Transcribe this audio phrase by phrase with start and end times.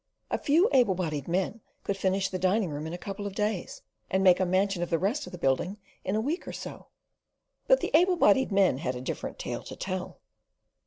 [0.31, 3.83] "A few able bodied men could finish the dining room in a couple of clays,
[4.09, 6.87] and make a mansion of the rest of the building in a week or so."
[7.67, 10.17] But the able bodied men had a different tale to tell.